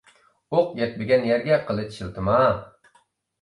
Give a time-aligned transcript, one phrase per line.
[0.59, 2.41] ئوق يەتمىگەن يەرگە قىلىچ شىلتىما.